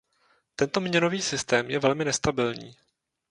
Tento 0.55 0.79
měnový 0.79 1.21
systém 1.21 1.69
je 1.69 1.79
velmi 1.79 2.05
nestabilní. 2.05 2.75